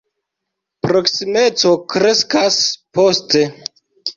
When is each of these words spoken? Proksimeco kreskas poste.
Proksimeco 0.87 1.75
kreskas 1.93 2.59
poste. 2.99 3.47